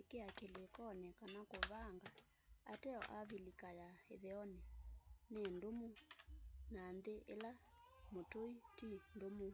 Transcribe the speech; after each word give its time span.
ikia 0.00 0.26
kilikoni 0.38 1.08
kana 1.18 1.40
kuvanga 1.50 2.10
ateo 2.72 3.00
avilika 3.18 3.68
ya 3.80 3.88
itheoni 4.14 4.60
ni 5.32 5.42
ndumu 5.56 5.88
na 6.74 6.82
nthi 6.96 7.16
ila 7.34 7.50
mutui 8.12 8.54
ti 8.76 8.88
ndumu 9.16 9.48